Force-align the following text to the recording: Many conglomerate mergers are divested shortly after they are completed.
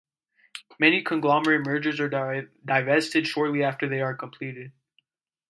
Many 0.79 1.03
conglomerate 1.03 1.63
mergers 1.63 1.99
are 1.99 2.43
divested 2.65 3.27
shortly 3.27 3.63
after 3.63 3.87
they 3.87 4.01
are 4.01 4.15
completed. 4.17 4.71